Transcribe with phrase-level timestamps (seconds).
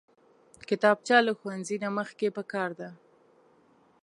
[0.69, 2.89] کتابچه له ښوونځي نه مخکې پکار ده